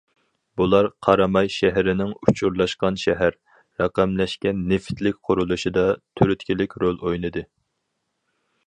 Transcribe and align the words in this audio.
بۇلار 0.59 0.87
قاراماي 1.07 1.51
شەھىرىنىڭ 1.55 2.15
ئۇچۇرلاشقان 2.29 2.97
شەھەر، 3.03 3.37
رەقەملەشكەن 3.83 4.65
نېفىتلىك 4.73 5.21
قۇرۇلۇشىدا 5.29 5.87
تۈرتكىلىك 6.21 6.79
رول 6.87 7.01
ئوينىدى. 7.07 7.49